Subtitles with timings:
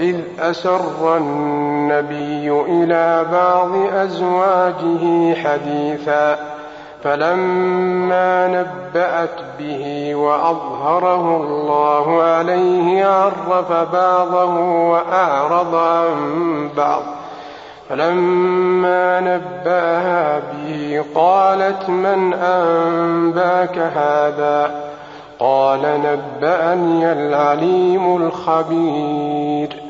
[0.00, 6.38] وإذ أسر النبي إلى بعض أزواجه حديثا
[7.04, 14.54] فلما نبأت به وأظهره الله عليه عرف بعضه
[14.90, 17.02] وأعرض عن بعض.
[17.88, 24.90] فلما نبأها به قالت من أنباك هذا؟
[25.38, 29.89] قال نبأني العليم الخبير.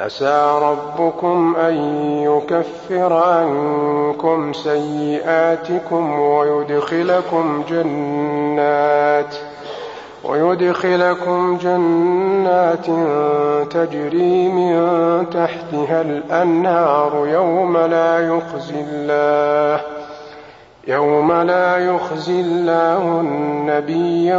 [0.00, 1.74] عسى ربكم أن
[2.22, 9.34] يكفر عنكم سيئاتكم ويدخلكم جنات
[10.24, 12.86] ويدخلكم جنات
[13.72, 14.76] تجري من
[15.30, 19.80] تحتها الأنهار يوم لا يخزي الله
[20.88, 24.36] يوم لا يخزي الله النبي